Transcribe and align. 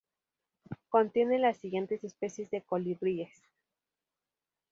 Contiene 0.89 1.37
las 1.37 1.57
siguientes 1.57 2.03
especies 2.03 2.49
de 2.49 2.63
colibríes:. 2.63 3.39